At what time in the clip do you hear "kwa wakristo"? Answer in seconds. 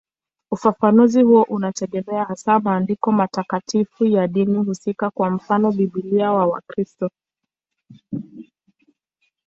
6.31-7.09